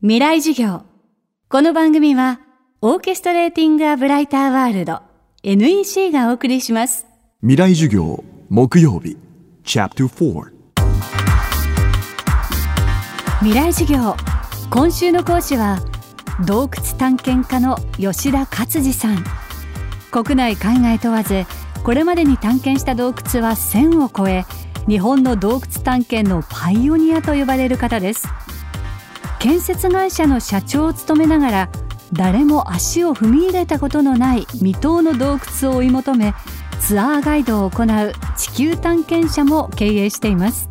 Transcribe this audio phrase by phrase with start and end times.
[0.00, 0.82] 未来授業。
[1.48, 2.38] この番組は
[2.82, 5.00] オーケストレーティング・ア・ブライター・ワールド
[5.42, 7.04] NEC がお送りします。
[7.40, 9.16] 未来授業木曜日
[9.64, 10.52] チャプター4
[13.40, 14.14] 未来授業
[14.70, 15.80] 今週の講師は
[16.46, 19.24] 洞窟探検家の吉田勝次さん。
[20.12, 21.42] 国内海外問わず
[21.82, 24.44] これまでに探検した洞窟は1000を超え
[24.86, 28.28] 日本の洞窟探検のパイオニアと呼ばれる方です
[29.38, 31.68] 建設会社の社長を務めながら
[32.12, 36.34] 誰も足を踏み入れたことのない未踏の洞窟を追い求め
[36.80, 40.68] ツアーガイドを行う地球探検者も経営しています。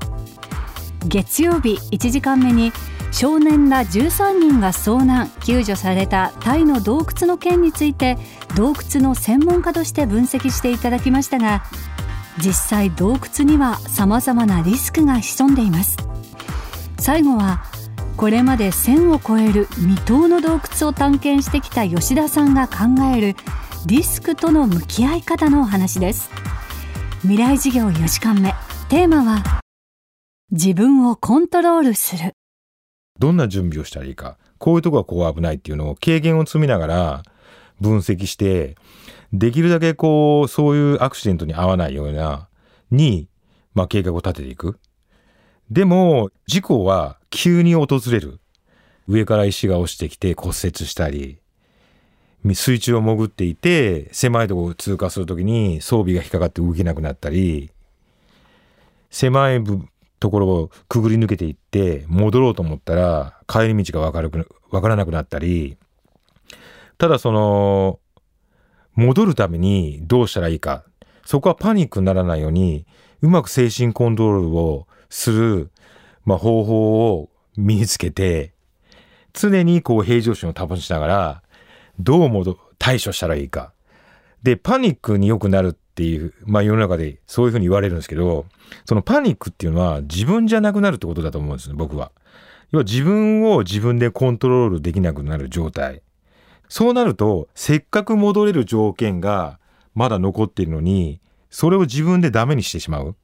[1.05, 2.71] 月曜日1時間目に
[3.11, 8.17] 少年ら13人が遭難救助されたタイの洞窟の件について
[8.55, 11.63] 洞窟の専門家として分析していただきましたが
[12.39, 15.97] 実際洞窟には様々なリスクが潜んでいます。
[16.99, 17.63] 最後は
[18.17, 23.35] これまで1000を超える未踏の洞窟を探検してきた吉田さんが考える
[23.85, 26.31] リスクとの向き合い方のお話です。
[27.21, 28.55] 未来事業4時間目。
[28.89, 29.61] テーマは
[30.49, 32.33] 自分をコントロールする。
[33.19, 34.39] どんな準備をしたらいいか。
[34.57, 37.23] こういうとこはこう危ないっていうのを経験を積みながら
[37.79, 38.77] 分析して
[39.31, 42.47] できるだけこう、そういうアクシデントに合わないような、
[42.89, 43.29] に、
[43.75, 44.79] まあ、計画を立てていく。
[45.69, 48.39] でも、事故は急に訪れる。
[49.07, 51.39] 上から石が落ちてきて骨折したり、
[52.43, 57.71] 水中を潜っていて、狭いところを通過するときに装備が引っかかって動けなくなったり、
[59.09, 59.63] 狭い
[60.19, 64.31] ところをくぐり抜けていって戻ろうと思ったら帰り道がわかる
[64.69, 65.77] わからなくなったり、
[66.97, 67.99] ただその、
[68.95, 70.83] 戻るためにどうしたらいいか。
[71.23, 72.85] そこはパニックにならないように、
[73.21, 75.71] うまく精神コントロールをする、
[76.27, 78.53] まあ、方法を身につけて、
[79.31, 81.43] 常にこう平常心を保ちながら、
[82.01, 83.71] どう戻、対処したらいいか。
[84.43, 88.45] で、パニックに良くなるっていう、まあ世の中でそういうふうに言われるんですけど、
[88.83, 92.11] そのパニックっていうのは自分じゃなくなるってことだと思うんですね、僕は。
[92.71, 96.01] 要は自分を自分でコントロールできなくなる状態。
[96.67, 99.59] そうなると、せっかく戻れる条件が
[99.95, 103.15] まだ残っているのに、それを自分でダメにしてしまう。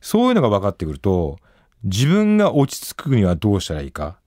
[0.00, 1.38] そういうのが分かってくると、
[1.84, 4.18] 自分が落ち着くにはどうしたらいいか。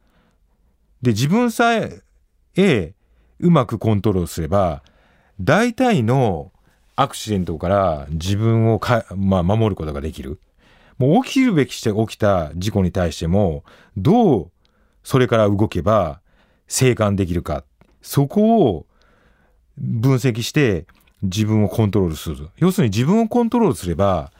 [1.02, 2.94] で、自分さえ
[3.40, 4.84] うまくコントロールすれば、
[5.40, 6.52] 大体の
[6.96, 10.40] アクシデントから自分をか、まあ、守ることができる。
[10.98, 13.64] もう起きるべきして起きた事故に対しても、
[13.98, 14.52] どう
[15.04, 16.22] それから動けば
[16.68, 17.64] 生還できるか。
[18.02, 18.86] そこを
[19.78, 20.86] 分析して
[21.24, 22.50] 自分をコントロールする。
[22.58, 24.32] 要するに自分をコントロールすれば、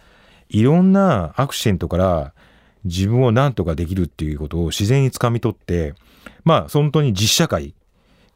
[0.50, 2.34] いろんなアクシデントから
[2.84, 5.96] 自分を何とかできるっていうことを自然につかみ取って、
[6.44, 7.74] まあ本当に実社会。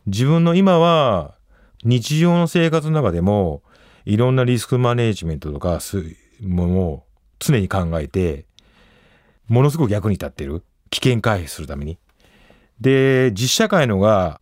[0.05, 1.35] 自分の今は
[1.83, 3.61] 日常の生活の中でも
[4.05, 7.03] いろんなリスクマネジメントとかそういうものを
[7.39, 8.45] 常に考えて、
[9.47, 10.63] ものすごく役に立ってる。
[10.89, 11.97] 危険回避するために。
[12.79, 14.39] で、実社会のが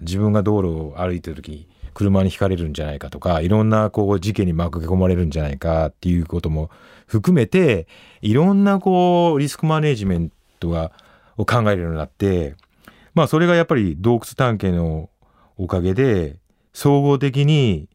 [0.00, 6.70] 自分が道路を歩いてる時に車にひかれるんじゃないかとかいろんなこう事件に巻き込まれるんじゃないかっていうことも
[7.06, 7.86] 含めて
[8.20, 10.92] いろんなこうリスクマネジメントが
[11.36, 12.54] を考えるようになって
[13.14, 15.10] まあそれがやっぱり洞窟探検の
[15.56, 16.36] おかげで
[16.72, 17.88] 総合的に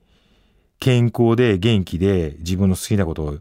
[0.79, 3.38] 健康で元気で自分の好きなことを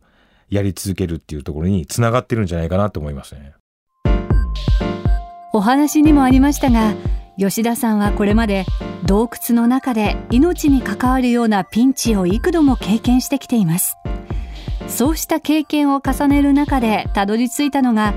[0.50, 3.54] やり続けるっていうところにつながってるんじゃないかなと思いますね。
[5.52, 6.94] お話にもありましたが
[7.36, 8.64] 吉田さんはこれまで
[9.04, 13.98] 洞窟の中で命に関わるようなピンチを幾度も経験してきています。
[14.86, 18.14] そうした経験を重ねる中でたどり着いたのが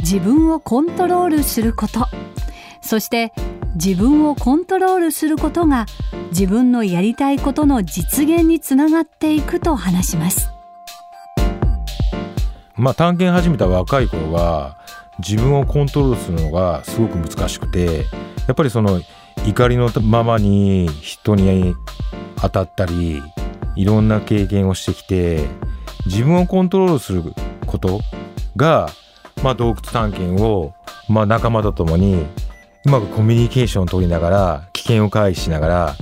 [0.00, 2.06] 自分をコントロールすること。
[2.80, 3.32] そして
[3.74, 5.86] 自分をコントロールすることが
[6.30, 10.50] 自分のやりたいことの実現につながっていくと話します。
[12.74, 14.78] まあ探検始めた若い頃は
[15.18, 18.04] 自分をコントロールするのがすごく難しくて
[18.46, 19.00] やっぱりその
[19.46, 21.74] 怒りのままに人に
[22.40, 23.22] 当たったり
[23.76, 25.44] いろんな経験をしてきて
[26.06, 27.22] 自分をコントロールする
[27.66, 28.00] こと
[28.56, 28.88] が、
[29.42, 30.74] まあ、洞窟探検を、
[31.08, 32.26] まあ、仲間と共に
[32.84, 35.96] うまくコミュニケーションを取りながら危険を回避しながら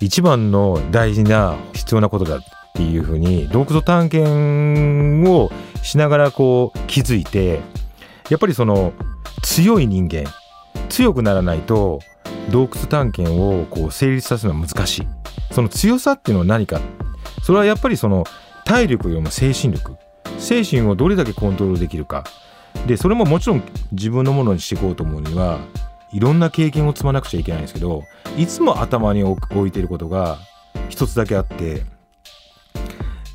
[0.00, 2.40] 一番の大事な必要なことだっ
[2.74, 5.50] ていうふうに洞窟探検を
[5.82, 7.60] しながらこう気づいて
[8.34, 8.92] やっぱりその
[9.44, 10.24] 強い人間
[10.88, 12.00] 強くならないと
[12.50, 15.06] 洞窟探検をこう成立させるのは難しい。
[15.52, 16.80] その強さっていうのは何か。
[17.44, 18.24] それはやっぱりその
[18.64, 19.96] 体力よりも精神力。
[20.40, 22.24] 精神をどれだけコントロールできるか。
[22.88, 25.60] でそれももちろん自分のものにしていこうと思うには
[26.10, 28.02] いろんな経験を積まなくちゃいけないんですけど
[28.36, 30.38] いつも頭に置いていることが
[30.88, 31.84] 一つだけあってやっ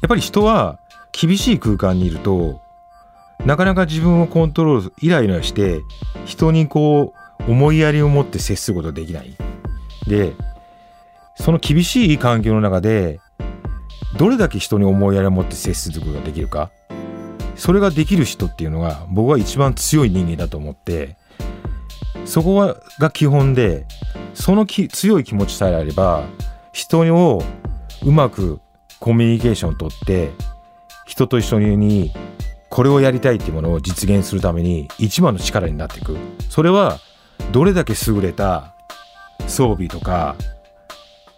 [0.10, 0.78] ぱり人は
[1.14, 2.62] 厳しい空間にいると
[3.50, 5.82] なかなか自分をコントロールイライラして
[6.24, 7.16] 人にこ
[7.48, 9.36] う思いやりを持って接することができない。
[10.06, 10.36] で
[11.36, 13.20] その厳しい環境の中で
[14.20, 16.70] どれだけ人に思いやりを持って接することができるか
[17.56, 21.18] それができる人っていうのが僕は一番強い人間だと思って
[22.26, 23.88] そこが基本で
[24.36, 26.24] そのき強い気持ちさえあれば
[26.72, 27.44] 人を
[28.04, 28.60] うまく
[29.00, 30.30] コミュニケーションをとって
[31.08, 32.12] 人と一緒に
[32.70, 36.18] これをやりたいっていうものを実現するために一番の力になっていく。
[36.50, 37.00] それは
[37.52, 38.74] どれだけ優れた
[39.48, 40.36] 装備とか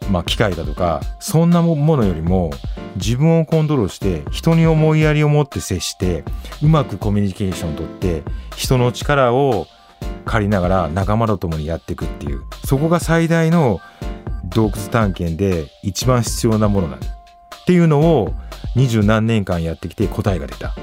[0.09, 2.51] まあ、機械だとかそんなものよりも
[2.95, 6.23] 自分をコントロールして人に思いやりを持って接して
[6.61, 8.23] うまくコミュニケーションをとって
[8.57, 9.67] 人の力を
[10.25, 13.79] 借りながら仲間と共にやっていくっていうそこが最大の
[14.43, 17.07] 洞窟探検で一番必要なものなんだ。
[17.07, 18.33] っていうのを
[18.75, 20.75] 二十何年間やってきて答えが出た。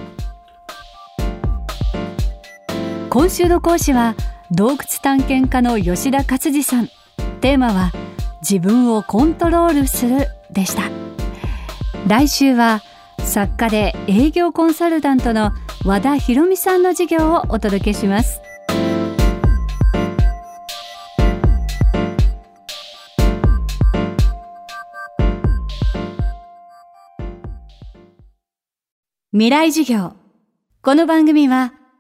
[3.11, 4.15] 今週の講師は
[4.51, 6.89] 洞窟探検家の吉田勝次さん。
[7.41, 7.91] テーマは
[8.43, 10.83] 「自分をコントロールするでした。
[12.07, 12.83] 来週は
[13.21, 15.53] 作家で営業コンサルタントの
[15.87, 18.43] 和田博美さんの授業をお届けします。
[29.33, 30.13] 未来授業。
[30.83, 31.73] この番組は